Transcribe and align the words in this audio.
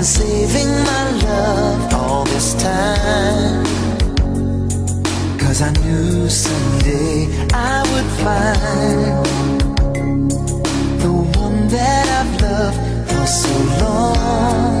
been 0.00 0.06
saving 0.06 0.70
my 0.84 1.10
love 1.24 1.92
all 1.92 2.24
this 2.24 2.54
time. 2.54 3.64
Cause 5.38 5.60
I 5.60 5.70
knew 5.82 6.26
someday 6.30 7.28
I 7.52 7.82
would 7.90 8.10
find 8.24 9.26
the 11.02 11.12
one 11.38 11.68
that 11.68 12.06
I've 12.18 12.40
loved 12.40 13.10
for 13.10 13.26
so 13.26 13.84
long. 13.84 14.79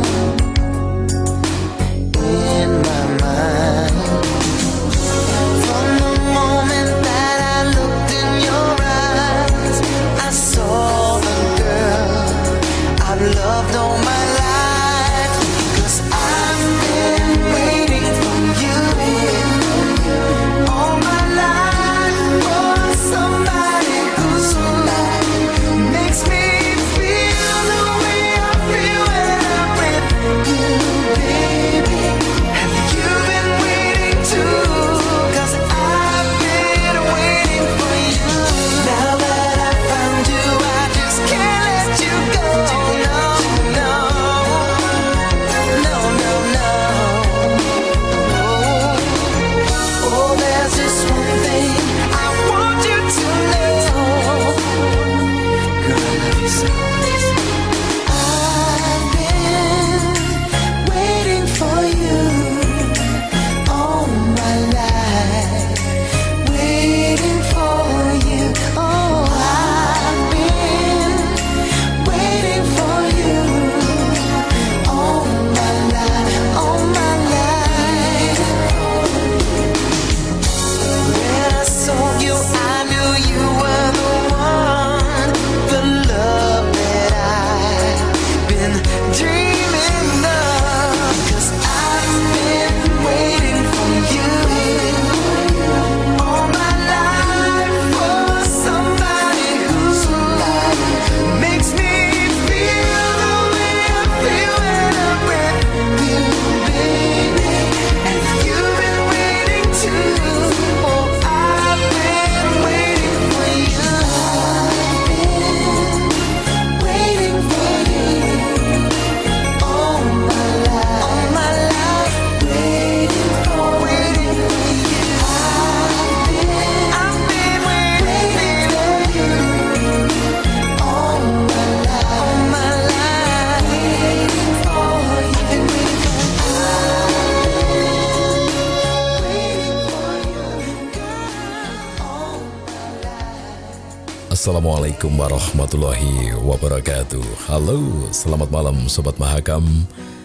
Assalamualaikum 145.00 145.32
warahmatullahi 145.32 146.16
wabarakatuh 146.44 147.24
Halo, 147.48 147.80
selamat 148.12 148.52
malam 148.52 148.84
Sobat 148.84 149.16
Mahakam 149.16 149.64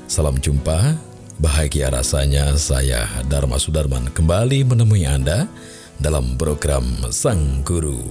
Salam 0.03 0.35
jumpa 0.35 0.99
Bahagia 1.39 1.87
rasanya 1.87 2.51
saya 2.59 3.07
Dharma 3.31 3.55
Sudarman 3.55 4.11
kembali 4.11 4.67
menemui 4.67 5.07
Anda 5.07 5.47
dalam 5.95 6.35
program 6.35 6.83
Sang 7.07 7.63
Guru 7.63 8.03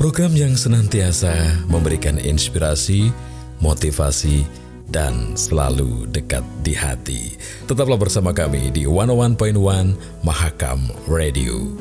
Program 0.00 0.32
yang 0.32 0.56
senantiasa 0.56 1.68
memberikan 1.68 2.16
inspirasi, 2.16 3.12
motivasi, 3.60 4.40
dan 4.88 5.36
selalu 5.36 6.08
dekat 6.08 6.48
di 6.64 6.72
hati. 6.72 7.36
Tetaplah 7.68 8.00
bersama 8.00 8.32
kami 8.32 8.72
di 8.72 8.88
101.1 8.88 9.52
Mahakam 10.24 10.80
Radio. 11.12 11.76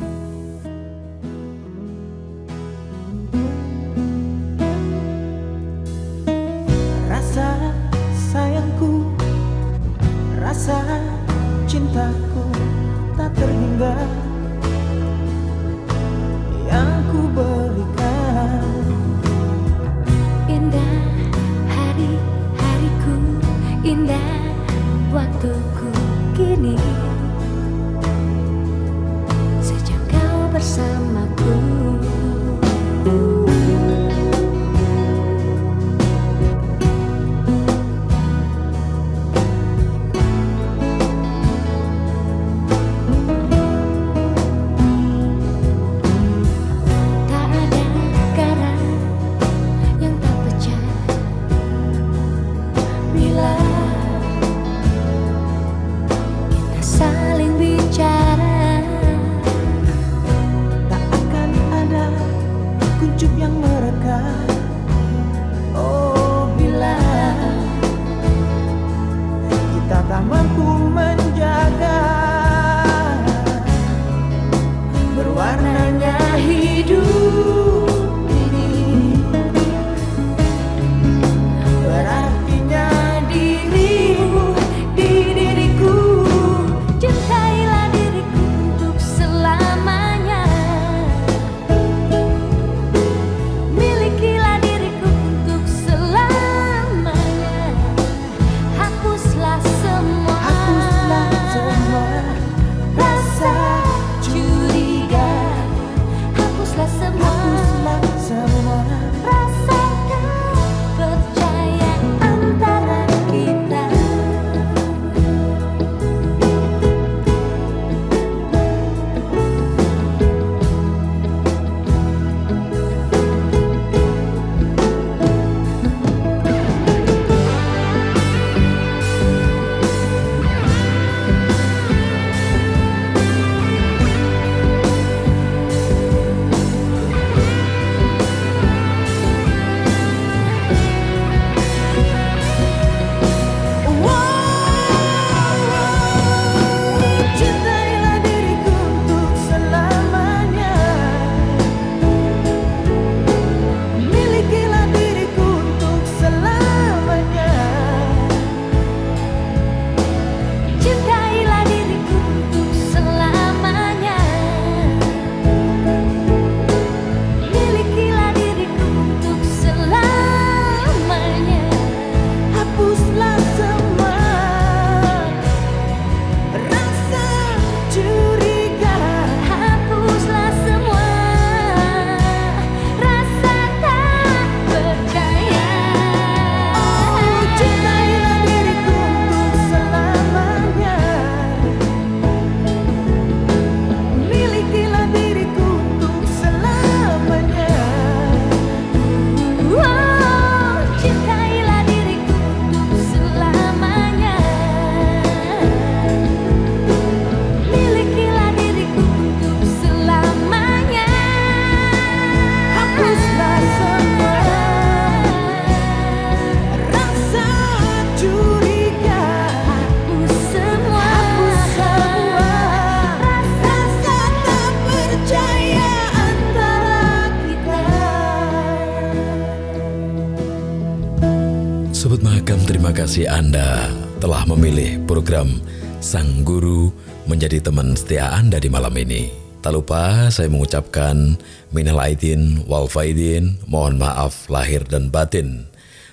Kasih 232.94 233.25
Anda 233.25 233.90
telah 234.22 234.45
memilih 234.45 235.01
program 235.10 235.57
Sang 235.98 236.45
Guru 236.45 236.94
menjadi 237.25 237.57
teman 237.57 237.98
setia 237.98 238.30
Anda 238.30 238.62
di 238.62 238.69
malam 238.69 238.94
ini. 238.94 239.34
Tak 239.66 239.74
lupa 239.74 240.30
saya 240.30 240.45
mengucapkan 240.45 241.34
minal 241.74 241.98
aidin 241.98 242.62
wal 242.69 242.86
faidin, 242.86 243.58
mohon 243.65 243.98
maaf 243.98 244.46
lahir 244.46 244.86
dan 244.86 245.10
batin. 245.10 245.65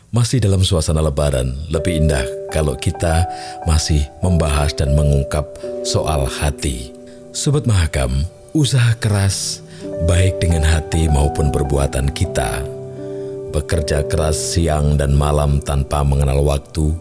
Masih 0.09 0.40
dalam 0.40 0.64
suasana 0.64 1.05
lebaran, 1.05 1.52
lebih 1.69 2.00
indah 2.00 2.25
kalau 2.49 2.73
kita 2.81 3.28
masih 3.69 4.09
membahas 4.25 4.73
dan 4.73 4.97
mengungkap 4.97 5.45
soal 5.85 6.25
hati. 6.25 6.97
Sobat 7.37 7.69
Mahakam, 7.69 8.25
usaha 8.57 8.97
keras 8.97 9.61
baik 10.09 10.40
dengan 10.40 10.64
hati 10.64 11.12
maupun 11.12 11.52
perbuatan 11.52 12.09
kita. 12.16 12.80
Bekerja 13.50 14.07
keras 14.07 14.38
siang 14.54 14.95
dan 14.95 15.19
malam 15.19 15.59
tanpa 15.59 16.07
mengenal 16.07 16.38
waktu, 16.47 16.95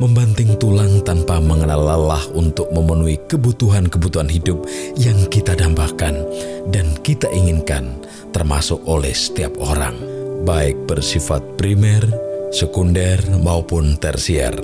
membanting 0.00 0.56
tulang 0.56 1.04
tanpa 1.04 1.36
mengenal 1.36 1.84
lelah 1.84 2.24
untuk 2.32 2.72
memenuhi 2.72 3.20
kebutuhan-kebutuhan 3.28 4.26
hidup 4.32 4.64
yang 4.96 5.20
kita 5.28 5.52
dambakan 5.52 6.24
dan 6.72 6.96
kita 7.04 7.28
inginkan, 7.28 8.00
termasuk 8.32 8.80
oleh 8.88 9.12
setiap 9.12 9.52
orang, 9.60 9.92
baik 10.48 10.88
bersifat 10.88 11.44
primer, 11.60 12.00
sekunder, 12.48 13.20
maupun 13.44 14.00
tersier. 14.00 14.56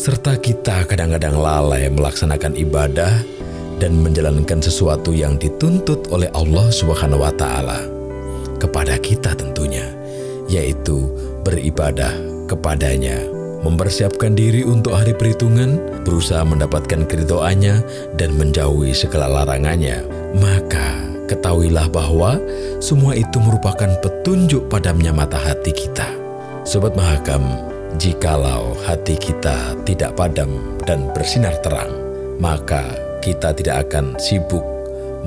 Serta 0.00 0.40
kita 0.40 0.88
kadang-kadang 0.88 1.36
lalai 1.36 1.92
melaksanakan 1.92 2.56
ibadah 2.56 3.20
dan 3.76 4.00
menjalankan 4.00 4.64
sesuatu 4.64 5.12
yang 5.12 5.36
dituntut 5.36 6.08
oleh 6.08 6.32
Allah 6.32 6.72
taala 7.36 7.84
kepada 8.56 8.96
kita 9.00 9.32
tentunya, 9.36 9.99
yaitu 10.50 11.06
beribadah 11.46 12.12
kepadanya 12.50 13.40
mempersiapkan 13.60 14.32
diri 14.32 14.64
untuk 14.64 14.96
hari 14.96 15.12
perhitungan, 15.12 15.76
berusaha 16.04 16.40
mendapatkan 16.44 17.04
keridoannya 17.04 17.84
dan 18.16 18.30
menjauhi 18.36 18.96
segala 18.96 19.44
larangannya, 19.44 20.00
maka 20.36 20.96
ketahuilah 21.28 21.86
bahwa 21.92 22.40
semua 22.80 23.14
itu 23.14 23.36
merupakan 23.38 23.88
petunjuk 24.00 24.66
padamnya 24.72 25.12
mata 25.12 25.36
hati 25.36 25.70
kita. 25.70 26.08
Sobat 26.64 26.96
Mahakam, 26.96 27.44
jikalau 28.00 28.76
hati 28.88 29.16
kita 29.16 29.76
tidak 29.84 30.16
padam 30.16 30.80
dan 30.88 31.08
bersinar 31.12 31.56
terang, 31.60 31.92
maka 32.40 32.84
kita 33.20 33.52
tidak 33.52 33.88
akan 33.88 34.16
sibuk 34.16 34.64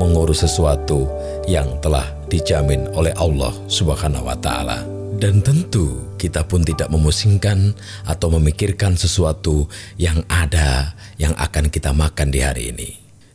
mengurus 0.02 0.42
sesuatu 0.42 1.06
yang 1.46 1.70
telah 1.86 2.10
dijamin 2.26 2.90
oleh 2.98 3.14
Allah 3.22 3.54
Subhanahu 3.70 4.26
wa 4.26 4.38
taala. 4.42 4.93
Dan 5.18 5.40
tentu 5.46 6.14
kita 6.20 6.44
pun 6.48 6.64
tidak 6.66 6.90
memusingkan 6.90 7.74
atau 8.04 8.28
memikirkan 8.40 8.98
sesuatu 8.98 9.68
yang 10.00 10.22
ada 10.28 10.96
yang 11.22 11.34
akan 11.38 11.70
kita 11.70 11.94
makan 11.96 12.34
di 12.34 12.40
hari 12.42 12.74
ini. 12.74 12.90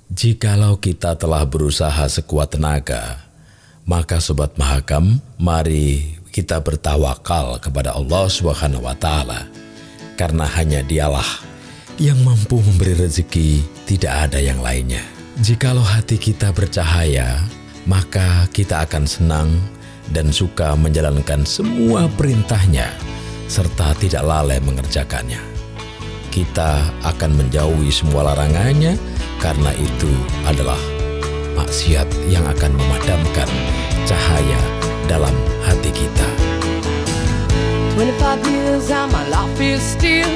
Jikalau 0.08 0.80
kita 0.80 1.14
telah 1.20 1.44
berusaha 1.44 2.08
sekuat 2.08 2.56
tenaga, 2.56 3.28
maka 3.84 4.20
sobat 4.20 4.56
mahakam, 4.56 5.20
mari 5.36 6.16
kita 6.32 6.60
bertawakal 6.60 7.60
kepada 7.60 7.96
Allah 7.96 8.24
Subhanahu 8.28 8.84
wa 8.84 8.96
taala. 8.96 9.48
Karena 10.16 10.48
hanya 10.48 10.82
Dialah 10.82 11.44
yang 11.98 12.18
mampu 12.22 12.62
memberi 12.62 12.94
rezeki, 12.94 13.62
tidak 13.86 14.28
ada 14.30 14.38
yang 14.38 14.62
lainnya. 14.62 15.02
Jikalau 15.38 15.82
hati 15.82 16.18
kita 16.18 16.50
bercahaya, 16.50 17.38
maka 17.86 18.46
kita 18.50 18.82
akan 18.86 19.04
senang 19.06 19.48
dan 20.12 20.32
suka 20.32 20.76
menjalankan 20.78 21.44
semua 21.44 22.08
perintahnya 22.16 22.88
serta 23.48 23.96
tidak 23.96 24.22
lalai 24.24 24.60
mengerjakannya. 24.60 25.40
Kita 26.28 26.92
akan 27.02 27.30
menjauhi 27.34 27.88
semua 27.88 28.32
larangannya 28.32 28.94
karena 29.40 29.72
itu 29.74 30.12
adalah 30.44 30.78
maksiat 31.56 32.06
yang 32.28 32.44
akan 32.46 32.76
memadamkan 32.76 33.48
cahaya 34.04 34.60
dalam 35.08 35.32
hati 35.64 35.90
kita. 35.90 36.28
25 37.98 38.46
years 38.46 38.86
and 38.94 39.10
my 39.10 39.26
life 39.26 39.58
is 39.58 39.82
still 39.82 40.30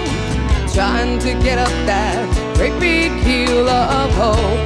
trying 0.74 1.20
to 1.20 1.30
get 1.44 1.62
up 1.62 1.70
that 1.86 2.18
great 2.56 2.74
big 2.80 3.12
hill 3.22 3.68
of 3.68 4.10
hope 4.18 4.62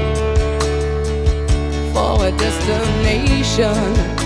for 1.92 2.24
a 2.24 2.32
destination. 2.40 4.25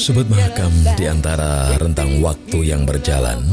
Sobat 0.00 0.32
Mahakam 0.32 0.72
di 0.96 1.04
antara 1.04 1.76
rentang 1.76 2.24
waktu 2.24 2.72
yang 2.72 2.88
berjalan, 2.88 3.44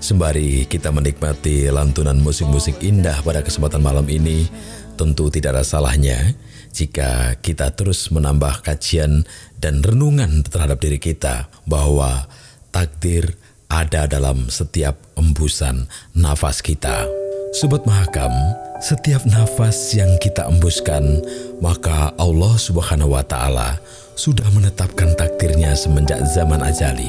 sembari 0.00 0.64
kita 0.64 0.88
menikmati 0.88 1.68
lantunan 1.68 2.16
musik-musik 2.16 2.80
indah 2.80 3.20
pada 3.20 3.44
kesempatan 3.44 3.84
malam 3.84 4.08
ini, 4.08 4.48
tentu 4.96 5.28
tidak 5.28 5.60
ada 5.60 5.64
salahnya 5.68 6.32
jika 6.72 7.36
kita 7.44 7.76
terus 7.76 8.08
menambah 8.08 8.64
kajian 8.64 9.28
dan 9.60 9.84
renungan 9.84 10.40
terhadap 10.40 10.80
diri 10.80 10.96
kita 10.96 11.52
bahwa 11.68 12.24
takdir 12.72 13.36
ada 13.68 14.08
dalam 14.08 14.48
setiap 14.48 14.96
embusan 15.20 15.84
nafas 16.16 16.64
kita. 16.64 17.04
Sobat 17.52 17.84
Mahakam, 17.84 18.32
setiap 18.80 19.28
nafas 19.28 19.92
yang 19.92 20.16
kita 20.16 20.48
embuskan, 20.48 21.20
maka 21.60 22.16
Allah 22.16 22.56
Subhanahu 22.56 23.12
wa 23.12 23.20
Ta'ala 23.20 23.76
sudah 24.20 24.44
menetapkan 24.52 25.16
takdirnya 25.16 25.72
semenjak 25.72 26.20
zaman 26.36 26.60
ajali. 26.60 27.08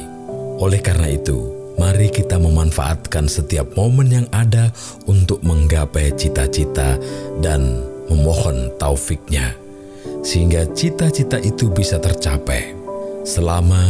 Oleh 0.63 0.79
karena 0.79 1.11
itu, 1.11 1.43
mari 1.75 2.07
kita 2.07 2.39
memanfaatkan 2.39 3.27
setiap 3.27 3.67
momen 3.75 4.07
yang 4.07 4.27
ada 4.31 4.71
untuk 5.11 5.43
menggapai 5.43 6.15
cita-cita 6.15 6.95
dan 7.43 7.83
memohon 8.07 8.71
taufiknya, 8.79 9.51
sehingga 10.23 10.63
cita-cita 10.71 11.35
itu 11.43 11.67
bisa 11.67 11.99
tercapai. 11.99 12.79
Selama 13.27 13.83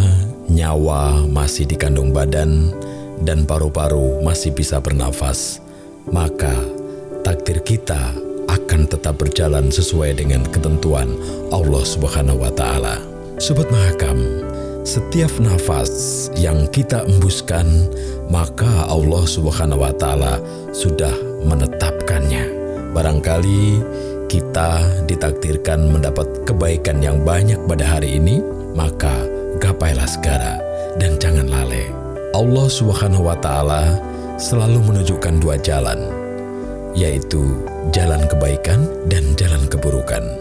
nyawa 0.50 1.22
masih 1.30 1.70
dikandung 1.70 2.10
badan 2.10 2.74
dan 3.22 3.46
paru-paru 3.46 4.25
masih 4.25 4.50
bisa 4.50 4.82
bernafas, 4.82 5.62
maka 6.10 6.58
takdir 7.22 7.62
kita 7.62 8.18
akan 8.50 8.90
tetap 8.90 9.22
berjalan 9.22 9.70
sesuai 9.70 10.18
dengan 10.18 10.42
ketentuan 10.50 11.13
Allah 11.54 11.86
Subhanahu 11.86 12.42
wa 12.42 12.50
taala. 12.50 13.11
Sobat 13.41 13.74
Mahakam, 13.74 14.21
setiap 14.86 15.33
nafas 15.41 16.29
yang 16.38 16.69
kita 16.69 17.01
embuskan, 17.10 17.89
maka 18.29 18.86
Allah 18.86 19.25
Subhanahu 19.25 19.81
wa 19.81 19.89
Ta'ala 19.98 20.38
sudah 20.69 21.10
menetapkannya. 21.50 22.45
Barangkali 22.93 23.81
kita 24.29 24.86
ditakdirkan 25.10 25.89
mendapat 25.89 26.29
kebaikan 26.45 27.01
yang 27.01 27.25
banyak 27.25 27.57
pada 27.65 27.98
hari 27.98 28.21
ini, 28.21 28.45
maka 28.77 29.25
gapailah 29.57 30.05
segera 30.05 30.62
dan 31.01 31.17
jangan 31.17 31.50
lalai. 31.50 31.89
Allah 32.38 32.69
Subhanahu 32.69 33.25
wa 33.25 33.41
Ta'ala 33.41 33.98
selalu 34.38 34.86
menunjukkan 34.86 35.41
dua 35.41 35.57
jalan, 35.57 35.98
yaitu 36.93 37.57
jalan 37.89 38.21
kebaikan 38.29 38.86
dan 39.10 39.33
jalan 39.33 39.65
keburukan. 39.65 40.40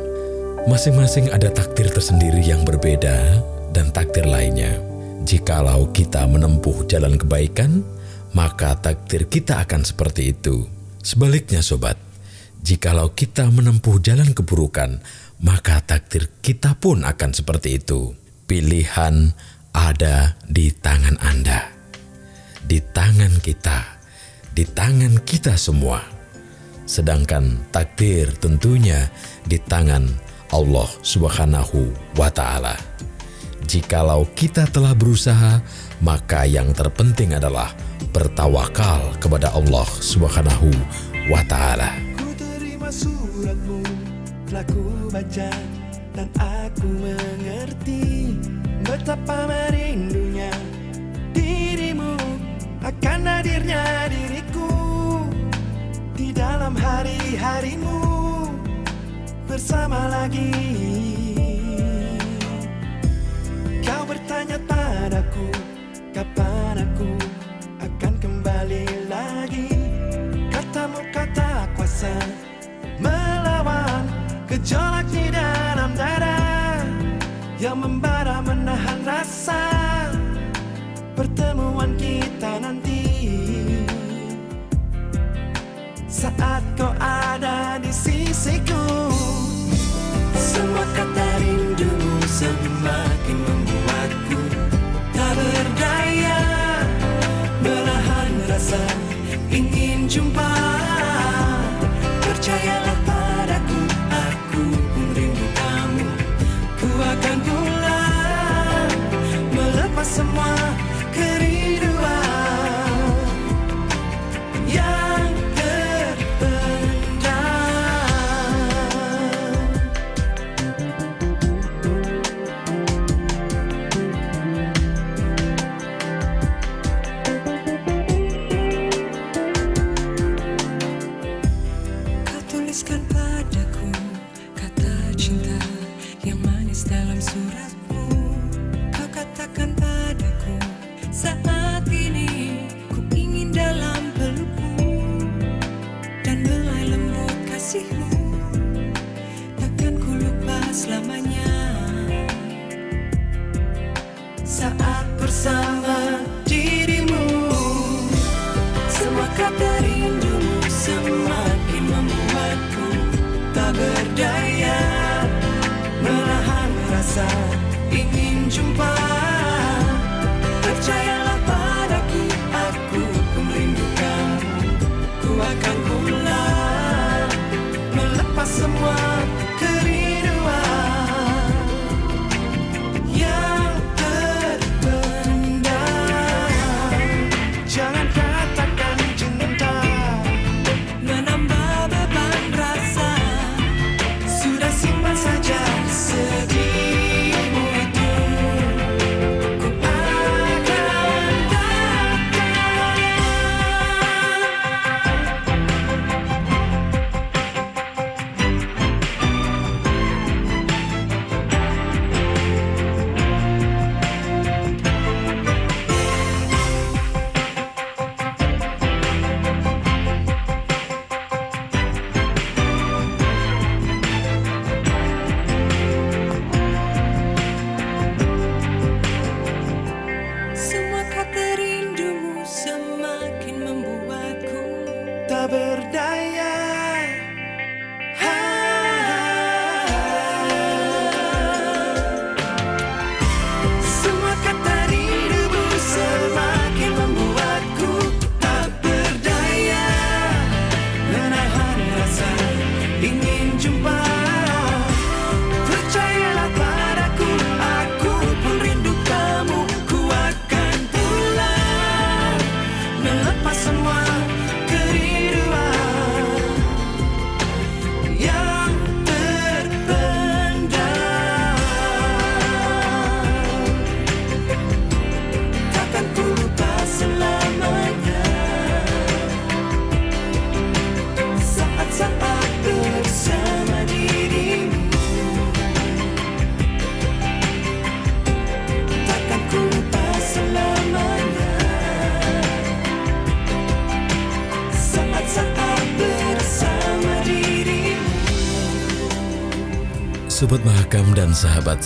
Masing-masing 0.68 1.32
ada 1.32 1.48
takdir 1.48 1.88
tersendiri 1.88 2.44
yang 2.44 2.68
berbeda 2.68 3.40
dan 3.72 3.88
takdir 3.96 4.28
lainnya. 4.28 4.76
Jikalau 5.24 5.88
kita 5.88 6.28
menempuh 6.28 6.84
jalan 6.84 7.16
kebaikan, 7.16 7.80
maka 8.36 8.76
takdir 8.76 9.24
kita 9.24 9.64
akan 9.64 9.88
seperti 9.88 10.36
itu. 10.36 10.68
Sebaliknya 11.00 11.64
sobat, 11.64 11.96
jikalau 12.60 13.08
kita 13.16 13.48
menempuh 13.48 14.04
jalan 14.04 14.36
keburukan, 14.36 15.00
maka 15.40 15.80
takdir 15.80 16.28
kita 16.44 16.76
pun 16.76 17.08
akan 17.08 17.32
seperti 17.32 17.80
itu. 17.80 18.12
Pilihan 18.44 19.32
ada 19.72 20.36
di 20.44 20.68
tangan 20.76 21.16
Anda, 21.24 21.72
di 22.60 22.84
tangan 22.84 23.40
kita, 23.40 23.78
di 24.52 24.68
tangan 24.68 25.24
kita 25.24 25.56
semua. 25.56 26.04
Sedangkan 26.84 27.70
takdir 27.72 28.28
tentunya 28.36 29.08
di 29.46 29.56
tangan 29.56 30.29
Allah 30.50 30.90
Subhanahu 31.06 31.94
wa 32.18 32.26
Ta'ala. 32.26 32.74
Jikalau 33.70 34.26
kita 34.34 34.66
telah 34.66 34.98
berusaha, 34.98 35.62
maka 36.02 36.42
yang 36.42 36.74
terpenting 36.74 37.38
adalah 37.38 37.70
bertawakal 38.10 39.14
kepada 39.22 39.54
Allah 39.54 39.86
Subhanahu 40.02 40.74
wa 41.30 41.38
Ta'ala. 41.46 41.94
Ku 42.18 42.34
terima 42.34 42.90
suratmu, 42.90 43.86
telah 44.50 44.66
ku 44.66 45.06
baca 45.14 45.50
dan 46.18 46.28
aku 46.34 46.88
mengerti 46.98 48.34
betapa 48.82 49.46
merindunya 49.46 50.50
dirimu 51.30 52.18
akan 52.82 53.20
hadirnya 53.22 54.10
diriku 54.10 54.70
di 56.18 56.34
dalam 56.34 56.74
hari-harimu 56.74 58.19
bersama 59.50 60.06
lagi. 60.06 60.46
Kau 63.82 64.06
bertanya 64.06 64.62
padaku 64.70 65.50
Kapan 66.14 66.86
aku 66.86 67.10
akan 67.82 68.14
kembali 68.22 69.10
lagi? 69.10 69.74
Katamu 70.54 71.02
kata 71.10 71.66
kuasa 71.74 72.14
Melawan 73.02 74.06
gejolak 74.46 75.10
di 75.10 75.26
dalam 75.34 75.98
dada 75.98 76.38
Yang 77.58 77.76
membara 77.82 78.38
menahan 78.46 79.02
rasa. 79.02 79.66
Pertemuan 81.18 81.98
kita 81.98 82.56
nanti. 82.62 83.02
Saat 86.08 86.64
kau 86.80 86.94
ada 86.96 87.76
di 87.76 87.92
sisiku 87.92 89.19
semua 90.50 90.82
kata 90.98 91.26
rindumu 91.38 92.18
semakin 92.26 93.38
membuatku 93.38 94.40
tak 95.14 95.30
berdaya 95.38 95.69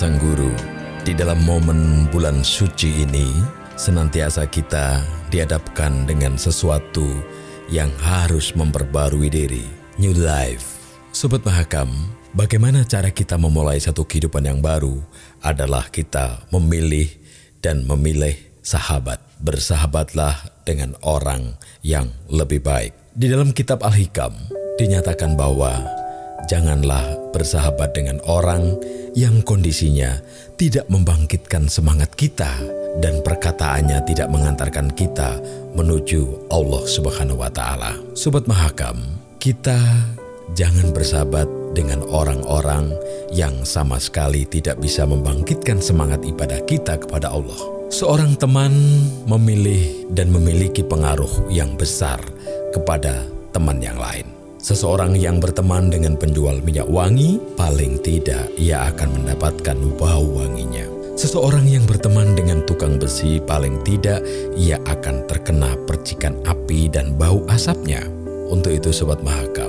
Sang 0.05 0.21
Guru, 0.21 0.53
di 1.01 1.17
dalam 1.17 1.41
momen 1.49 2.13
bulan 2.13 2.45
suci 2.45 3.09
ini, 3.09 3.25
senantiasa 3.73 4.45
kita 4.45 5.01
dihadapkan 5.33 6.05
dengan 6.05 6.37
sesuatu 6.37 7.25
yang 7.73 7.89
harus 8.05 8.53
memperbarui 8.53 9.33
diri. 9.33 9.65
New 9.97 10.13
life. 10.13 11.01
Sobat 11.09 11.41
Mahakam, 11.49 11.89
bagaimana 12.37 12.85
cara 12.85 13.09
kita 13.09 13.41
memulai 13.41 13.81
satu 13.81 14.05
kehidupan 14.05 14.45
yang 14.45 14.61
baru 14.61 15.01
adalah 15.41 15.89
kita 15.89 16.53
memilih 16.53 17.09
dan 17.65 17.89
memilih 17.89 18.37
sahabat. 18.61 19.25
Bersahabatlah 19.41 20.53
dengan 20.69 21.01
orang 21.01 21.57
yang 21.81 22.13
lebih 22.29 22.61
baik. 22.61 22.93
Di 23.17 23.33
dalam 23.33 23.57
kitab 23.57 23.81
Al-Hikam 23.81 24.37
dinyatakan 24.77 25.33
bahwa 25.33 26.04
Janganlah 26.45 27.33
bersahabat 27.33 27.97
dengan 27.97 28.21
orang 28.29 28.77
yang 29.17 29.41
kondisinya 29.41 30.21
tidak 30.61 30.85
membangkitkan 30.93 31.73
semangat 31.73 32.13
kita 32.13 32.53
dan 33.01 33.25
perkataannya 33.25 34.05
tidak 34.05 34.29
mengantarkan 34.29 34.93
kita 34.93 35.41
menuju 35.73 36.53
Allah 36.53 36.85
Subhanahu 36.85 37.41
wa 37.41 37.51
taala. 37.51 37.97
Sobat 38.13 38.45
Mahakam, 38.45 39.01
kita 39.41 39.79
jangan 40.53 40.93
bersahabat 40.93 41.49
dengan 41.73 42.05
orang-orang 42.07 42.93
yang 43.33 43.67
sama 43.67 43.99
sekali 43.99 44.47
tidak 44.47 44.79
bisa 44.79 45.09
membangkitkan 45.09 45.83
semangat 45.83 46.23
ibadah 46.23 46.61
kita 46.69 47.01
kepada 47.01 47.33
Allah. 47.33 47.59
Seorang 47.89 48.37
teman 48.37 48.75
memilih 49.27 50.11
dan 50.11 50.29
memiliki 50.29 50.83
pengaruh 50.83 51.49
yang 51.49 51.75
besar 51.79 52.19
kepada 52.75 53.23
teman 53.55 53.79
yang 53.79 53.99
lain. 53.99 54.34
Seseorang 54.65 55.13
yang 55.13 55.45
berteman 55.45 55.93
dengan 55.93 56.17
penjual 56.17 56.57
minyak 56.65 56.89
wangi, 56.89 57.37
paling 57.53 58.01
tidak 58.01 58.49
ia 58.57 58.89
akan 58.89 59.21
mendapatkan 59.21 59.77
bau 60.01 60.25
wanginya. 60.25 60.89
Seseorang 61.21 61.69
yang 61.69 61.85
berteman 61.85 62.33
dengan 62.33 62.65
tukang 62.65 62.97
besi, 62.97 63.45
paling 63.45 63.85
tidak 63.85 64.25
ia 64.57 64.81
akan 64.89 65.29
terkena 65.29 65.77
percikan 65.85 66.41
api 66.49 66.89
dan 66.89 67.13
bau 67.13 67.45
asapnya. 67.53 68.09
Untuk 68.49 68.73
itu, 68.73 68.89
sobat 68.89 69.21
Mahakam, 69.21 69.69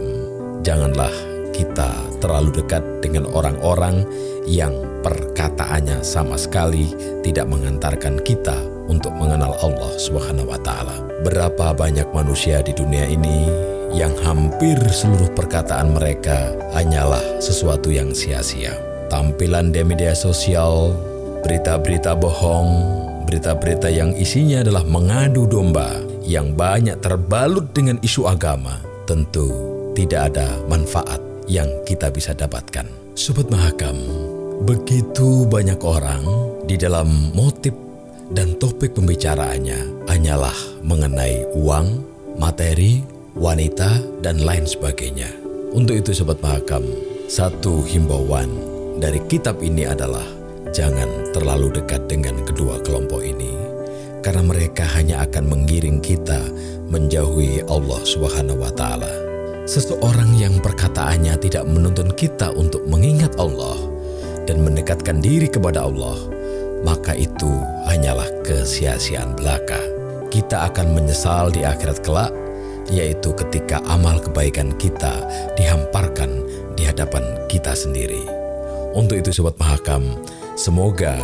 janganlah 0.64 1.12
kita 1.52 1.92
terlalu 2.24 2.64
dekat 2.64 3.04
dengan 3.04 3.28
orang-orang 3.36 4.08
yang 4.48 4.72
perkataannya 5.04 6.08
sama 6.08 6.40
sekali 6.40 6.88
tidak 7.20 7.52
mengantarkan 7.52 8.24
kita 8.24 8.56
untuk 8.88 9.12
mengenal 9.12 9.60
Allah 9.60 9.92
Subhanahu 10.00 10.56
wa 10.56 10.60
taala. 10.64 11.04
Berapa 11.20 11.76
banyak 11.76 12.08
manusia 12.16 12.64
di 12.64 12.72
dunia 12.72 13.04
ini 13.12 13.75
yang 13.96 14.12
hampir 14.28 14.76
seluruh 14.92 15.32
perkataan 15.32 15.96
mereka 15.96 16.52
hanyalah 16.76 17.24
sesuatu 17.40 17.88
yang 17.88 18.12
sia-sia. 18.12 18.76
Tampilan 19.08 19.72
di 19.72 19.88
media 19.88 20.12
sosial, 20.12 20.92
berita-berita 21.48 22.12
bohong, 22.20 22.72
berita-berita 23.24 23.88
yang 23.88 24.12
isinya 24.20 24.60
adalah 24.68 24.84
mengadu 24.84 25.48
domba 25.48 25.96
yang 26.28 26.52
banyak 26.52 27.00
terbalut 27.00 27.72
dengan 27.72 27.96
isu 28.04 28.28
agama, 28.28 28.84
tentu 29.08 29.48
tidak 29.96 30.36
ada 30.36 30.60
manfaat 30.68 31.24
yang 31.48 31.72
kita 31.88 32.12
bisa 32.12 32.36
dapatkan. 32.36 32.84
Sobat 33.16 33.48
Mahakam, 33.48 33.96
begitu 34.68 35.48
banyak 35.48 35.80
orang 35.80 36.28
di 36.68 36.76
dalam 36.76 37.32
motif 37.32 37.72
dan 38.36 38.60
topik 38.60 38.92
pembicaraannya 38.92 40.10
hanyalah 40.12 40.84
mengenai 40.84 41.48
uang, 41.56 41.88
materi, 42.36 43.15
wanita, 43.36 44.00
dan 44.24 44.40
lain 44.40 44.64
sebagainya. 44.64 45.28
Untuk 45.76 46.00
itu 46.00 46.16
Sobat 46.16 46.40
Mahakam, 46.40 46.88
satu 47.28 47.84
himbauan 47.84 48.48
dari 49.04 49.20
kitab 49.28 49.60
ini 49.60 49.84
adalah 49.84 50.24
jangan 50.72 51.36
terlalu 51.36 51.76
dekat 51.76 52.08
dengan 52.08 52.40
kedua 52.48 52.80
kelompok 52.80 53.20
ini 53.20 53.52
karena 54.24 54.42
mereka 54.42 54.88
hanya 54.98 55.22
akan 55.28 55.52
menggiring 55.52 56.00
kita 56.00 56.40
menjauhi 56.90 57.62
Allah 57.68 58.02
Subhanahu 58.08 58.64
wa 58.64 58.72
taala. 58.72 59.12
Seseorang 59.68 60.34
yang 60.40 60.58
perkataannya 60.64 61.36
tidak 61.44 61.68
menuntun 61.68 62.16
kita 62.16 62.56
untuk 62.56 62.88
mengingat 62.88 63.36
Allah 63.36 63.76
dan 64.48 64.64
mendekatkan 64.64 65.20
diri 65.20 65.52
kepada 65.52 65.84
Allah, 65.84 66.18
maka 66.88 67.14
itu 67.18 67.52
hanyalah 67.90 68.30
kesia-siaan 68.48 69.36
belaka. 69.36 69.82
Kita 70.32 70.72
akan 70.72 70.96
menyesal 70.96 71.52
di 71.52 71.66
akhirat 71.66 72.00
kelak 72.06 72.45
yaitu 72.90 73.34
ketika 73.34 73.82
amal 73.90 74.22
kebaikan 74.22 74.74
kita 74.78 75.26
dihamparkan 75.58 76.44
di 76.78 76.86
hadapan 76.86 77.24
kita 77.50 77.74
sendiri. 77.74 78.22
Untuk 78.96 79.20
itu 79.20 79.32
Sobat 79.36 79.60
Mahakam, 79.60 80.16
semoga 80.56 81.20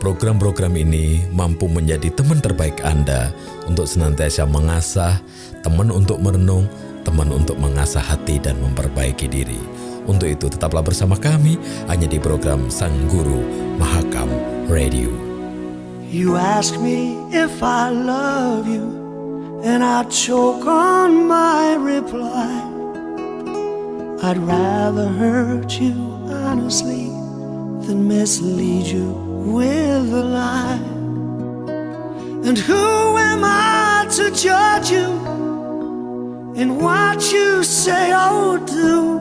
program-program 0.00 0.74
ini 0.74 1.22
mampu 1.30 1.68
menjadi 1.68 2.08
teman 2.10 2.40
terbaik 2.40 2.80
Anda 2.82 3.30
untuk 3.68 3.86
senantiasa 3.86 4.48
mengasah, 4.48 5.20
teman 5.60 5.92
untuk 5.92 6.18
merenung, 6.18 6.66
teman 7.04 7.30
untuk 7.30 7.58
mengasah 7.58 8.02
hati 8.02 8.40
dan 8.42 8.58
memperbaiki 8.58 9.28
diri. 9.28 9.60
Untuk 10.02 10.26
itu 10.26 10.50
tetaplah 10.50 10.82
bersama 10.82 11.14
kami 11.14 11.58
hanya 11.86 12.10
di 12.10 12.18
program 12.18 12.66
Sang 12.66 12.94
Guru 13.06 13.38
Mahakam 13.78 14.26
Radio. 14.66 15.12
You 16.10 16.34
ask 16.36 16.76
me 16.76 17.16
if 17.30 17.62
I 17.62 17.88
love 17.88 18.66
you, 18.66 19.01
and 19.62 19.84
I 19.84 20.02
choke 20.04 20.66
on 20.66 21.28
my 21.28 21.74
reply. 21.74 22.68
I'd 24.24 24.38
rather 24.38 25.08
hurt 25.08 25.80
you 25.80 25.94
honestly 26.28 27.06
than 27.86 28.08
mislead 28.08 28.86
you 28.86 29.12
with 29.54 30.12
a 30.12 30.24
lie. 30.24 30.80
And 32.44 32.58
who 32.58 33.16
am 33.18 33.42
I 33.44 34.08
to 34.16 34.32
judge 34.32 34.90
you 34.90 35.06
in 36.56 36.80
what 36.80 37.32
you 37.32 37.62
say 37.62 38.12
or 38.12 38.58
do? 38.58 39.18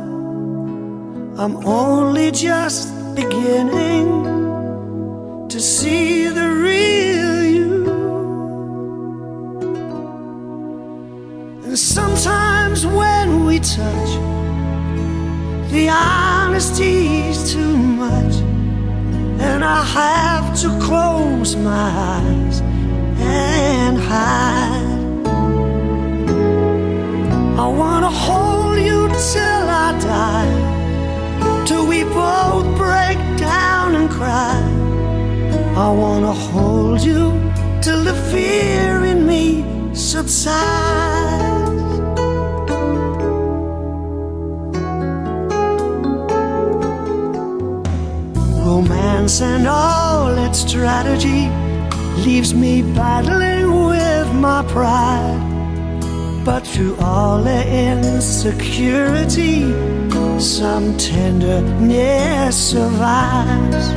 I'm 1.37 1.55
only 1.67 2.31
just 2.31 2.89
beginning 3.15 4.25
to 5.49 5.59
see 5.59 6.27
the 6.27 6.49
real 6.49 7.30
And 11.71 11.79
sometimes 11.79 12.85
when 12.85 13.45
we 13.45 13.59
touch, 13.59 14.11
the 15.71 15.87
honesty's 15.87 17.53
too 17.53 17.77
much, 17.77 18.35
and 19.39 19.63
I 19.63 19.81
have 19.81 20.59
to 20.63 20.67
close 20.85 21.55
my 21.55 21.89
eyes 22.17 22.59
and 23.21 23.97
hide. 23.97 25.23
I 27.57 27.67
wanna 27.69 28.09
hold 28.09 28.77
you 28.77 29.07
till 29.31 29.65
I 29.87 29.97
die, 30.01 31.65
till 31.65 31.87
we 31.87 32.03
both 32.03 32.65
break 32.75 33.17
down 33.39 33.95
and 33.95 34.09
cry. 34.09 34.59
I 35.77 35.89
wanna 35.89 36.33
hold 36.33 36.99
you 36.99 37.31
till 37.81 38.03
the 38.03 38.15
fear 38.29 39.05
in 39.05 39.25
me 39.25 39.63
subsides. 39.95 41.50
Arrogance 48.89 49.41
and 49.41 49.67
all 49.67 50.37
its 50.37 50.59
strategy 50.59 51.49
leaves 52.23 52.53
me 52.53 52.81
battling 52.81 53.87
with 53.87 54.33
my 54.33 54.63
pride. 54.67 55.39
But 56.43 56.65
through 56.65 56.95
all 56.97 57.43
the 57.43 57.61
insecurity, 57.89 59.61
some 60.39 60.97
tenderness 60.97 62.71
survives. 62.71 63.89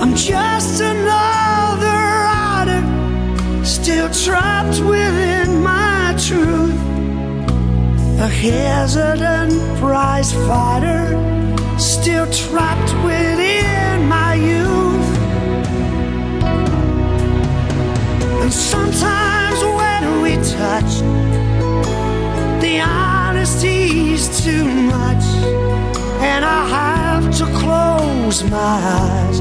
I'm 0.00 0.14
just 0.14 0.80
another 0.80 1.98
rider, 2.26 3.64
still 3.64 4.10
trapped 4.10 4.80
within 4.80 5.62
my 5.62 6.16
truth. 6.18 6.74
A 8.18 8.28
hesitant 8.28 9.78
prize 9.78 10.32
fighter, 10.32 11.14
still 11.78 12.26
trapped 12.32 12.92
within 13.04 13.75
my 14.08 14.34
youth. 14.34 15.10
And 18.42 18.52
sometimes 18.52 19.58
when 19.78 20.22
we 20.22 20.32
touch, 20.36 20.92
the 22.60 22.78
honesty's 22.78 24.44
too 24.44 24.64
much, 24.64 25.24
and 26.20 26.44
I 26.44 26.60
have 26.78 27.24
to 27.38 27.44
close 27.60 28.42
my 28.44 28.58
eyes 28.58 29.40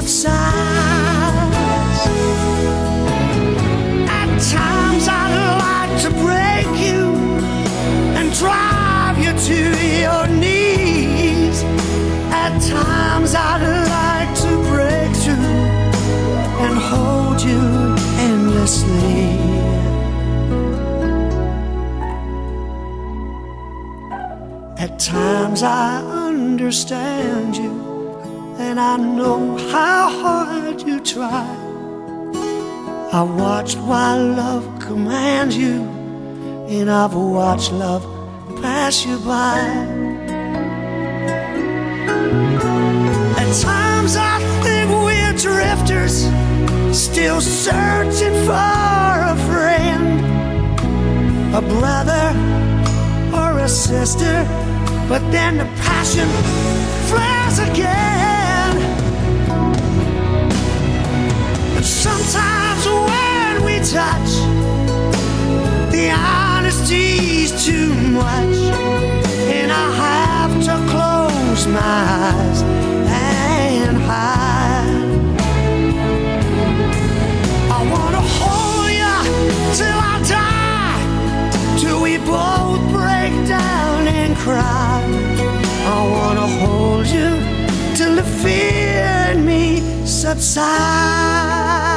subsides. 0.00 0.34
At 4.20 4.30
times 4.56 5.06
I'd 5.08 5.34
like 5.66 5.94
to 6.02 6.10
break 6.24 6.68
you 6.86 7.04
and 8.18 8.32
drive 8.34 9.18
you 9.18 9.32
to 9.48 9.58
your 10.04 10.26
knees. 10.26 11.62
At 12.32 12.58
times 12.60 13.34
I'd 13.34 13.62
like 13.96 14.32
to 14.44 14.52
break 14.70 15.10
through 15.22 15.54
and 16.64 16.76
hold 16.90 17.40
you 17.42 17.62
endlessly. 18.18 19.38
At 24.76 24.98
times 24.98 25.62
I 25.62 26.02
understand 26.28 27.56
you, 27.56 27.83
and 28.58 28.78
I 28.78 28.96
know 28.96 29.56
how 29.70 30.10
hard 30.10 30.82
you 30.82 31.00
try. 31.00 31.46
I 33.12 33.22
watched 33.22 33.78
while 33.78 34.26
love 34.26 34.80
commands 34.80 35.56
you, 35.56 35.82
and 36.68 36.90
I've 36.90 37.14
watched 37.14 37.72
love 37.72 38.02
pass 38.60 39.04
you 39.06 39.18
by. 39.18 39.58
At 43.40 43.50
times 43.60 44.16
I 44.16 44.38
think 44.62 44.90
we're 44.90 45.32
drifters, 45.36 46.26
still 46.96 47.40
searching 47.40 48.34
for 48.46 49.14
a 49.32 49.36
friend, 49.48 50.20
a 51.54 51.60
brother 51.60 52.26
or 53.32 53.58
a 53.58 53.68
sister, 53.68 54.46
but 55.08 55.20
then 55.30 55.58
the 55.58 55.68
passion 55.82 56.28
flares 57.08 57.58
again. 57.58 58.33
Touch, 63.94 64.32
the 65.92 66.08
honesty's 66.10 67.52
too 67.64 67.94
much, 68.10 68.56
and 69.56 69.70
I 69.70 69.86
have 70.04 70.54
to 70.68 70.74
close 70.90 71.68
my 71.68 71.98
eyes 72.26 72.60
and 73.82 73.96
hide. 73.98 75.12
I 77.70 77.80
wanna 77.92 78.24
hold 78.38 78.90
you 79.00 79.16
till 79.78 79.98
I 80.12 80.16
die, 80.38 81.78
till 81.80 82.02
we 82.02 82.18
both 82.18 82.80
break 82.90 83.32
down 83.46 84.08
and 84.08 84.36
cry. 84.38 85.02
I 85.94 85.98
wanna 86.16 86.48
hold 86.58 87.06
you 87.06 87.30
till 87.96 88.16
the 88.16 88.26
fear 88.42 89.30
in 89.30 89.46
me 89.46 89.62
subsides. 90.04 91.93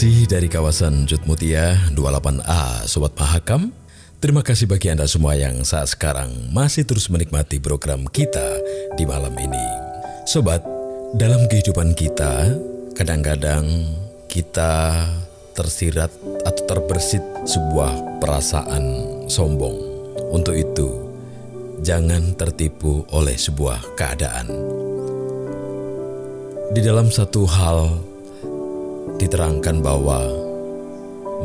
Masih 0.00 0.24
dari 0.24 0.48
kawasan 0.48 1.04
Jutmutia 1.04 1.76
28A 1.92 2.88
Sobat 2.88 3.12
Mahakam. 3.20 3.68
Terima 4.16 4.40
kasih 4.40 4.64
bagi 4.64 4.88
Anda 4.88 5.04
semua 5.04 5.36
yang 5.36 5.60
saat 5.60 5.92
sekarang 5.92 6.48
masih 6.56 6.88
terus 6.88 7.12
menikmati 7.12 7.60
program 7.60 8.08
kita 8.08 8.48
di 8.96 9.04
malam 9.04 9.36
ini. 9.36 9.60
Sobat, 10.24 10.64
dalam 11.20 11.44
kehidupan 11.52 11.92
kita 11.92 12.48
kadang-kadang 12.96 13.68
kita 14.24 15.04
tersirat 15.52 16.08
atau 16.48 16.62
terbersit 16.64 17.20
sebuah 17.44 18.24
perasaan 18.24 18.84
sombong. 19.28 19.76
Untuk 20.32 20.56
itu, 20.56 21.12
jangan 21.84 22.40
tertipu 22.40 23.04
oleh 23.12 23.36
sebuah 23.36 24.00
keadaan. 24.00 24.48
Di 26.72 26.80
dalam 26.80 27.12
satu 27.12 27.44
hal 27.44 28.09
diterangkan 29.20 29.84
bahwa 29.84 30.24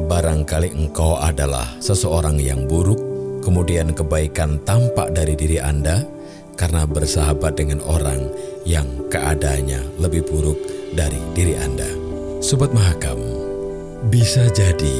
barangkali 0.07 0.71
engkau 0.71 1.19
adalah 1.19 1.67
seseorang 1.83 2.39
yang 2.39 2.63
buruk, 2.63 2.97
kemudian 3.43 3.91
kebaikan 3.91 4.63
tampak 4.63 5.11
dari 5.11 5.35
diri 5.35 5.59
Anda 5.59 6.07
karena 6.55 6.87
bersahabat 6.87 7.59
dengan 7.59 7.83
orang 7.83 8.31
yang 8.63 8.87
keadaannya 9.11 9.99
lebih 9.99 10.23
buruk 10.23 10.57
dari 10.95 11.19
diri 11.35 11.59
Anda. 11.59 11.87
Sobat 12.39 12.71
Mahakam, 12.71 13.19
bisa 14.07 14.47
jadi 14.55 14.97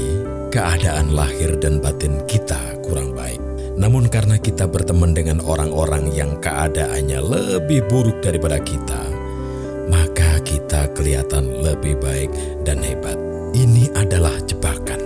keadaan 0.51 1.15
lahir 1.15 1.55
dan 1.59 1.79
batin 1.79 2.19
kita 2.27 2.59
kurang 2.83 3.15
baik. 3.15 3.39
Namun 3.75 4.07
karena 4.07 4.39
kita 4.39 4.71
berteman 4.71 5.11
dengan 5.11 5.43
orang-orang 5.43 6.07
yang 6.15 6.39
keadaannya 6.39 7.19
lebih 7.19 7.83
buruk 7.91 8.23
daripada 8.23 8.55
kita, 8.63 9.03
maka 9.91 10.24
kita 10.45 10.88
kelihatan 10.93 11.65
lebih 11.65 11.97
baik 11.97 12.29
dan 12.63 12.79
hebat. 12.79 13.17
Ini 13.51 13.91
adalah 13.97 14.38
jebakan. 14.45 15.01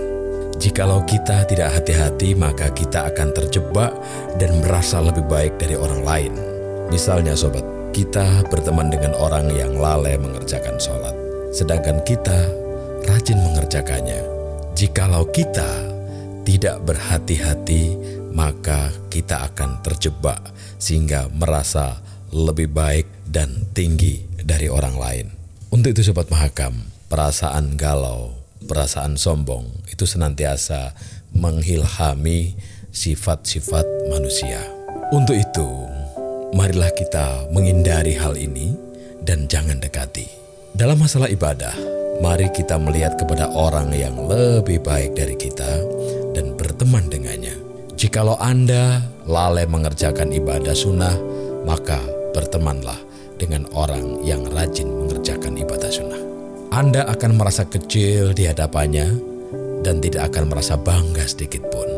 Jikalau 0.60 1.00
kita 1.08 1.48
tidak 1.48 1.72
hati-hati, 1.72 2.36
maka 2.36 2.68
kita 2.76 3.08
akan 3.08 3.32
terjebak 3.32 3.96
dan 4.36 4.60
merasa 4.60 5.00
lebih 5.00 5.24
baik 5.24 5.56
dari 5.56 5.72
orang 5.72 6.04
lain. 6.04 6.32
Misalnya 6.92 7.32
sobat, 7.32 7.64
kita 7.96 8.44
berteman 8.52 8.92
dengan 8.92 9.16
orang 9.16 9.48
yang 9.56 9.80
lalai 9.80 10.20
mengerjakan 10.20 10.76
sholat, 10.76 11.16
sedangkan 11.50 12.04
kita 12.04 12.44
rajin 13.08 13.40
mengerjakannya. 13.40 14.20
Jikalau 14.76 15.24
kita 15.32 15.66
tidak 16.44 16.84
berhati-hati, 16.84 17.96
maka 18.36 18.92
kita 19.08 19.48
akan 19.48 19.80
terjebak 19.80 20.44
sehingga 20.76 21.32
merasa 21.32 21.98
lebih 22.30 22.70
baik 22.70 23.06
dan 23.26 23.66
tinggi 23.74 24.29
dari 24.44 24.68
orang 24.70 24.96
lain. 24.96 25.26
Untuk 25.70 25.94
itu 25.94 26.10
sobat 26.10 26.26
mahakam, 26.28 26.90
perasaan 27.06 27.78
galau, 27.78 28.34
perasaan 28.66 29.14
sombong 29.14 29.66
itu 29.86 30.02
senantiasa 30.04 30.92
menghilhami 31.34 32.58
sifat-sifat 32.90 33.86
manusia. 34.10 34.60
Untuk 35.14 35.38
itu, 35.38 35.68
marilah 36.54 36.90
kita 36.94 37.50
menghindari 37.54 38.14
hal 38.18 38.34
ini 38.34 38.74
dan 39.22 39.46
jangan 39.46 39.78
dekati. 39.78 40.26
Dalam 40.74 41.02
masalah 41.02 41.26
ibadah, 41.30 41.74
mari 42.22 42.50
kita 42.50 42.78
melihat 42.78 43.18
kepada 43.18 43.50
orang 43.50 43.90
yang 43.94 44.14
lebih 44.26 44.82
baik 44.82 45.18
dari 45.18 45.34
kita 45.34 45.82
dan 46.34 46.54
berteman 46.54 47.10
dengannya. 47.10 47.54
Jikalau 47.98 48.38
Anda 48.38 49.02
lalai 49.26 49.66
mengerjakan 49.66 50.32
ibadah 50.32 50.72
sunnah, 50.72 51.14
maka 51.66 52.00
bertemanlah 52.32 53.09
dengan 53.40 53.64
orang 53.72 54.20
yang 54.20 54.44
rajin 54.52 54.92
mengerjakan 54.92 55.56
ibadah 55.56 55.88
sunnah. 55.88 56.20
Anda 56.70 57.08
akan 57.08 57.40
merasa 57.40 57.64
kecil 57.64 58.36
di 58.36 58.44
hadapannya 58.44 59.16
dan 59.80 60.04
tidak 60.04 60.30
akan 60.30 60.52
merasa 60.52 60.76
bangga 60.76 61.24
sedikit 61.24 61.64
pun. 61.72 61.88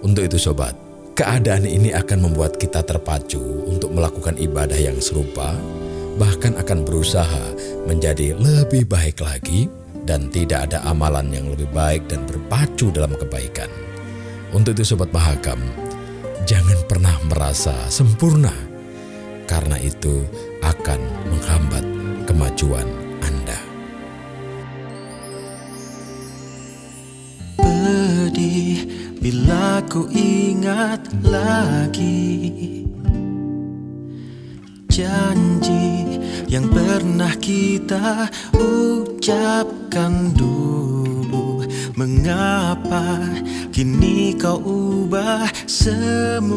Untuk 0.00 0.24
itu 0.24 0.40
sobat, 0.40 0.72
keadaan 1.12 1.68
ini 1.68 1.92
akan 1.92 2.32
membuat 2.32 2.56
kita 2.56 2.80
terpacu 2.80 3.68
untuk 3.68 3.92
melakukan 3.92 4.40
ibadah 4.40 4.80
yang 4.80 4.96
serupa 4.98 5.52
bahkan 6.16 6.56
akan 6.58 6.82
berusaha 6.84 7.44
menjadi 7.86 8.36
lebih 8.36 8.88
baik 8.88 9.20
lagi 9.20 9.70
dan 10.08 10.32
tidak 10.32 10.68
ada 10.68 10.82
amalan 10.88 11.28
yang 11.30 11.46
lebih 11.52 11.68
baik 11.70 12.08
dan 12.08 12.24
berpacu 12.26 12.90
dalam 12.90 13.12
kebaikan. 13.14 13.68
Untuk 14.50 14.74
itu 14.74 14.82
Sobat 14.82 15.14
Mahakam, 15.14 15.60
jangan 16.48 16.76
pernah 16.90 17.14
merasa 17.30 17.72
sempurna 17.86 18.50
karena 19.46 19.78
itu 19.78 20.26
akan 20.64 21.00
menghambat 21.28 21.84
kemajuan 22.28 22.88
Anda. 23.24 23.60
Pedih 27.60 28.78
bila 29.20 29.84
ku 29.88 30.08
ingat 30.12 31.04
lagi 31.24 32.40
janji 34.90 36.20
yang 36.50 36.66
pernah 36.68 37.32
kita 37.38 38.28
ucapkan 38.56 40.34
dulu 40.34 41.00
Mengapa 42.00 43.20
kini 43.68 44.32
kau 44.32 44.56
ubah 44.56 45.52
semuanya 45.68 46.56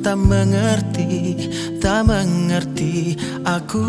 Tak 0.00 0.16
mengerti, 0.16 1.36
tak 1.76 2.08
mengerti 2.08 3.20
aku. 3.44 3.84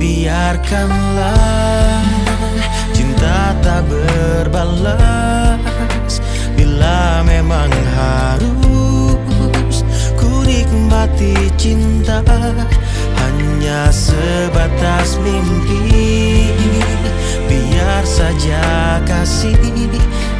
Biarkanlah 0.00 2.00
cinta 2.96 3.52
tak 3.60 3.84
berbalas. 3.84 4.96
Bila 6.56 7.20
memang 7.28 7.68
harus 7.92 9.84
ku 10.16 10.32
nikmati 10.48 11.52
cinta 11.60 12.24
Hanya 13.20 13.92
sebatas 13.92 15.20
mimpi. 15.20 16.56
Biar 17.44 18.00
saja 18.08 18.96
kasih 19.04 19.60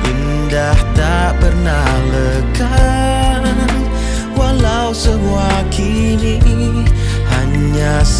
indah 0.01 0.81
tak 0.97 1.37
pernah 1.45 1.93
lekang 2.09 3.24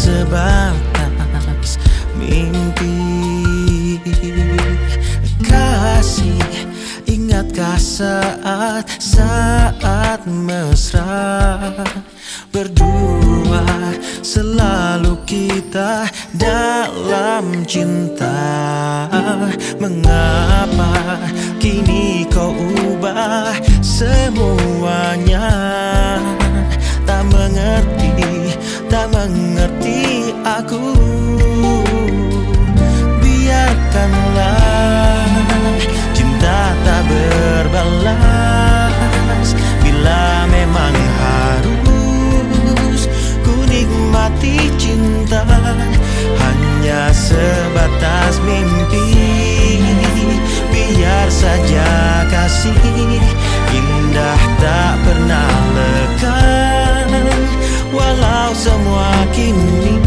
sebatas 0.05 1.81
mimpi. 2.13 2.93
Kasih 5.41 6.69
ingatkah 7.09 7.81
saat 7.81 8.85
saat 9.01 10.21
mesra? 10.29 11.73
Berdua 12.53 13.65
selalu 14.21 15.17
kita 15.25 16.05
dalam 16.37 17.65
cinta. 17.65 19.09
Mengapa 19.81 21.17
kini 21.57 22.29
kau 22.29 22.53
ubah 22.93 23.57
semuanya? 23.81 25.49
Tak 27.05 27.21
mengerti, 27.29 28.04
tak 28.95 29.11
mengerti 29.11 30.31
aku. 30.47 30.95
Biarkanlah 33.19 34.55
cinta 36.15 36.71
tak 36.87 37.03
berbalas. 37.11 38.15
Bila 39.83 40.47
memang 40.47 40.95
harus 41.19 43.11
ku 43.43 43.67
nikmati 43.67 44.71
cinta 44.79 45.43
Hanya 46.39 47.11
sebatas 47.11 48.39
mimpi. 48.47 49.11
Biar 50.71 51.27
saja 51.27 52.23
kasih 52.31 53.19
indah 53.75 54.39
tak 54.63 54.95
pernah 55.03 55.55
Walau 55.75 56.44
semua 58.65 59.13
kini 59.29 60.01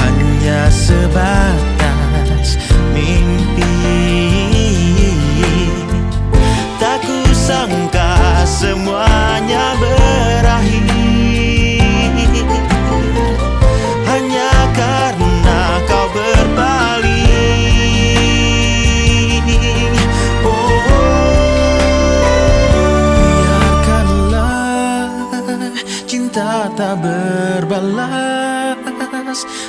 hanya 0.00 0.72
sebatas 0.72 2.56
mimpi. 2.96 3.76
Tak 6.80 7.04
kusangka 7.04 8.40
semuanya 8.48 9.76
berakhir 9.76 10.97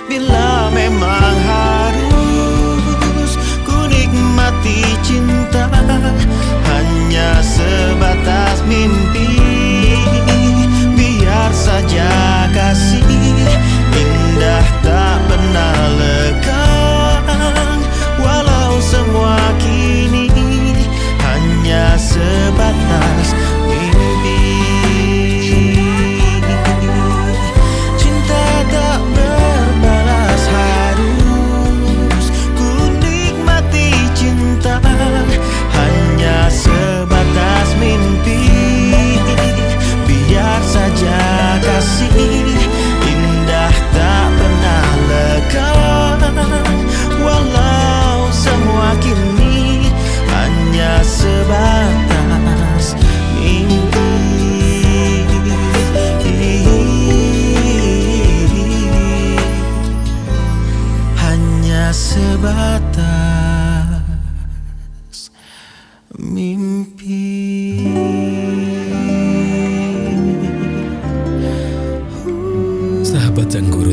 Bila 0.08 0.73
memang 0.73 1.36
harus 1.45 3.32
ku 3.67 3.86
nikmati 3.86 4.82
cinta 5.05 5.69
Hanya 6.65 7.43
sebatas 7.43 8.63
mimpi. 8.65 9.41
Biar 10.95 11.51
saja 11.53 12.10
kasih 12.55 13.05
indah 13.93 14.67
tak 14.82 15.17
pernah 15.27 15.77
lekang. 15.99 17.79
Walau 18.17 18.79
semua 18.82 19.38
kini 19.62 20.32
hanya 21.21 21.99
sebatas 21.99 22.79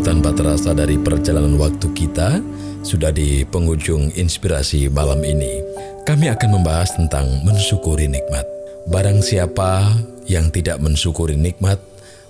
tanpa 0.06 0.30
terasa 0.30 0.70
dari 0.70 0.94
perjalanan 1.02 1.58
waktu 1.58 1.90
kita 1.90 2.38
sudah 2.86 3.10
di 3.10 3.42
penghujung 3.42 4.14
inspirasi 4.14 4.86
malam 4.86 5.18
ini. 5.26 5.58
Kami 6.06 6.30
akan 6.30 6.62
membahas 6.62 6.94
tentang 6.94 7.26
mensyukuri 7.42 8.06
nikmat. 8.06 8.46
Barang 8.86 9.18
siapa 9.18 9.98
yang 10.30 10.54
tidak 10.54 10.78
mensyukuri 10.78 11.34
nikmat, 11.34 11.82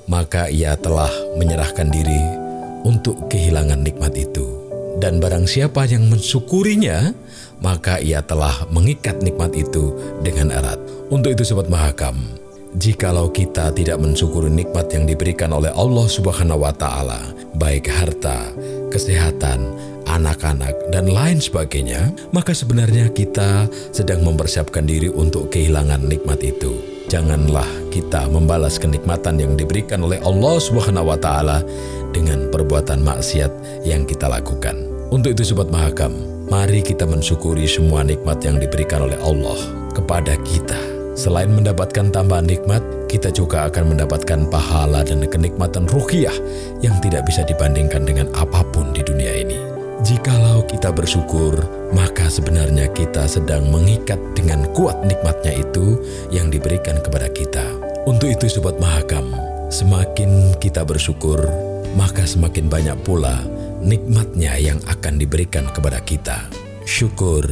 maka 0.09 0.49
ia 0.49 0.72
telah 0.81 1.12
menyerahkan 1.37 1.93
diri 1.93 2.24
untuk 2.89 3.29
kehilangan 3.29 3.85
nikmat 3.85 4.16
itu. 4.16 4.49
Dan 4.97 5.20
barang 5.20 5.45
siapa 5.45 5.85
yang 5.85 6.09
mensyukurinya, 6.09 7.12
maka 7.61 8.01
ia 8.01 8.24
telah 8.24 8.64
mengikat 8.72 9.20
nikmat 9.20 9.53
itu 9.53 9.93
dengan 10.24 10.49
erat. 10.49 10.81
Untuk 11.12 11.37
itu 11.37 11.45
Sobat 11.45 11.68
Mahakam, 11.68 12.16
Jikalau 12.77 13.33
kita 13.33 13.72
tidak 13.72 13.97
mensyukuri 14.05 14.53
nikmat 14.53 14.93
yang 14.93 15.09
diberikan 15.09 15.49
oleh 15.49 15.72
Allah 15.72 16.05
Subhanahu 16.12 16.61
wa 16.61 16.77
taala, 16.77 17.33
baik 17.57 17.89
harta, 17.89 18.53
kesehatan, 18.93 19.72
anak-anak 20.05 20.77
dan 20.93 21.09
lain 21.09 21.41
sebagainya, 21.41 22.12
maka 22.37 22.53
sebenarnya 22.53 23.09
kita 23.16 23.64
sedang 23.97 24.20
mempersiapkan 24.29 24.85
diri 24.85 25.09
untuk 25.09 25.49
kehilangan 25.49 26.05
nikmat 26.05 26.37
itu. 26.45 26.77
Janganlah 27.09 27.64
kita 27.89 28.29
membalas 28.29 28.77
kenikmatan 28.77 29.41
yang 29.41 29.57
diberikan 29.57 30.05
oleh 30.05 30.20
Allah 30.20 30.61
Subhanahu 30.61 31.09
wa 31.09 31.16
taala 31.16 31.64
dengan 32.12 32.53
perbuatan 32.53 33.01
maksiat 33.01 33.89
yang 33.89 34.05
kita 34.05 34.29
lakukan. 34.29 34.77
Untuk 35.09 35.33
itu 35.33 35.49
sobat 35.49 35.72
Mahakam, 35.72 36.12
mari 36.53 36.85
kita 36.85 37.09
mensyukuri 37.09 37.64
semua 37.64 38.05
nikmat 38.05 38.37
yang 38.45 38.61
diberikan 38.61 39.01
oleh 39.09 39.16
Allah 39.24 39.57
kepada 39.97 40.37
kita 40.45 40.96
Selain 41.17 41.49
mendapatkan 41.49 42.12
tambahan 42.12 42.45
nikmat, 42.45 42.85
kita 43.09 43.33
juga 43.33 43.64
akan 43.73 43.97
mendapatkan 43.97 44.53
pahala 44.53 45.01
dan 45.01 45.25
kenikmatan 45.25 45.89
ruhiah 45.89 46.37
yang 46.85 46.93
tidak 47.01 47.25
bisa 47.25 47.41
dibandingkan 47.49 48.05
dengan 48.05 48.29
apa 48.37 48.61
pun 48.69 48.93
di 48.93 49.01
dunia 49.01 49.33
ini. 49.33 49.57
Jikalau 50.05 50.69
kita 50.69 50.93
bersyukur, 50.93 51.57
maka 51.97 52.29
sebenarnya 52.29 52.93
kita 52.93 53.25
sedang 53.25 53.73
mengikat 53.73 54.21
dengan 54.37 54.69
kuat 54.77 55.01
nikmatnya 55.09 55.57
itu 55.57 56.05
yang 56.29 56.53
diberikan 56.53 57.01
kepada 57.01 57.33
kita. 57.33 57.64
Untuk 58.05 58.37
itu 58.37 58.53
Sobat 58.53 58.77
Mahakam, 58.77 59.33
semakin 59.73 60.53
kita 60.61 60.85
bersyukur, 60.85 61.41
maka 61.97 62.29
semakin 62.29 62.69
banyak 62.69 62.99
pula 63.09 63.41
nikmatnya 63.81 64.53
yang 64.61 64.85
akan 64.85 65.17
diberikan 65.17 65.64
kepada 65.73 65.97
kita. 66.05 66.45
Syukur 66.85 67.49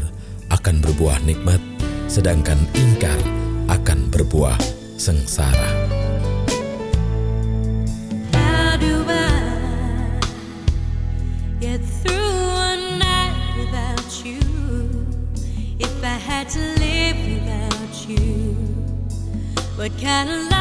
akan 0.52 0.84
berbuah 0.84 1.24
nikmat, 1.24 1.64
sedangkan 2.12 2.60
ingkar 2.76 3.43
akan 3.74 4.08
berbuah 4.10 4.58
sengsara. 4.94 5.70
What 19.84 19.92
kind 20.00 20.30
of 20.30 20.53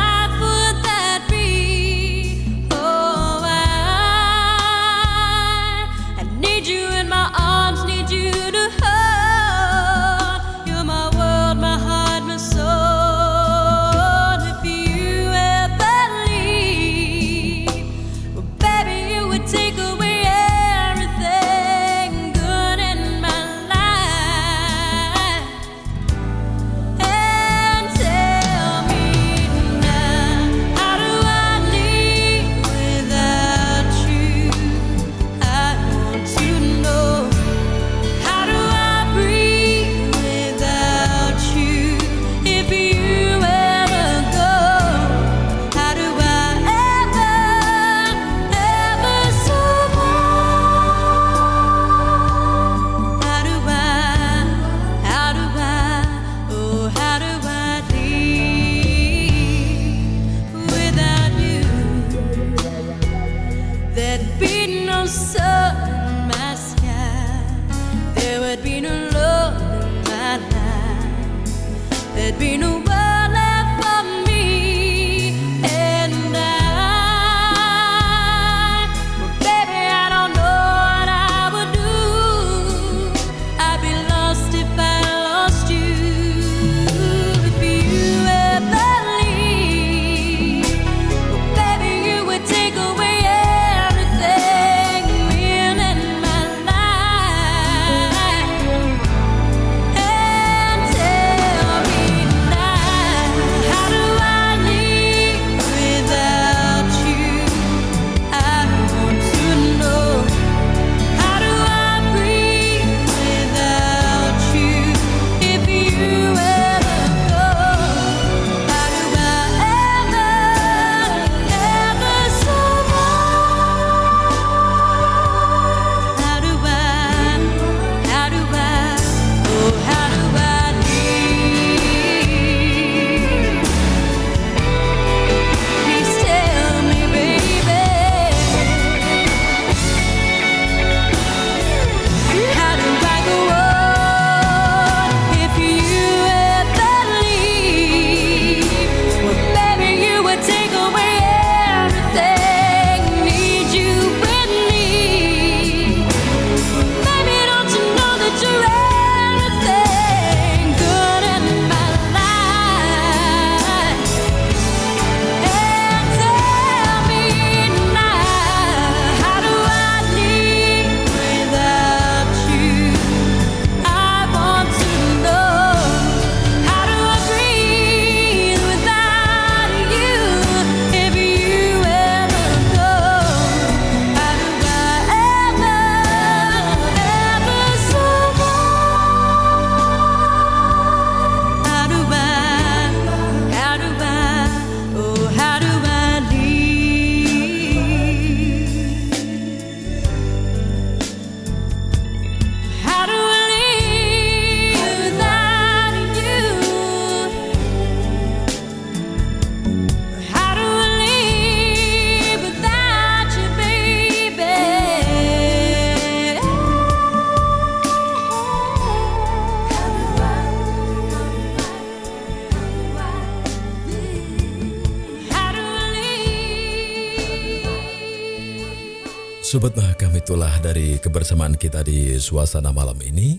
Sobat 229.53 229.77
kami 229.77 230.17
itulah 230.17 230.49
dari 230.65 230.97
kebersamaan 230.97 231.53
kita 231.53 231.85
di 231.85 232.17
suasana 232.17 232.73
malam 232.73 232.97
ini. 233.05 233.37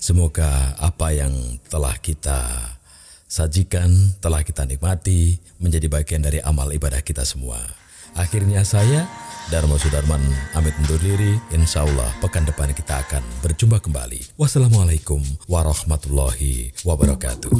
Semoga 0.00 0.72
apa 0.80 1.12
yang 1.12 1.36
telah 1.68 2.00
kita 2.00 2.40
sajikan, 3.28 3.92
telah 4.24 4.40
kita 4.40 4.64
nikmati, 4.64 5.36
menjadi 5.60 5.84
bagian 5.92 6.24
dari 6.24 6.40
amal 6.40 6.72
ibadah 6.72 7.04
kita 7.04 7.28
semua. 7.28 7.60
Akhirnya 8.16 8.64
saya, 8.64 9.04
Dharma 9.52 9.76
Sudarman, 9.76 10.24
amit 10.56 10.72
undur 10.80 10.96
diri. 10.96 11.36
Insya 11.52 11.84
Allah 11.84 12.08
pekan 12.24 12.48
depan 12.48 12.72
kita 12.72 13.04
akan 13.04 13.20
berjumpa 13.44 13.84
kembali. 13.84 14.40
Wassalamualaikum 14.40 15.20
warahmatullahi 15.44 16.72
wabarakatuh. 16.88 17.52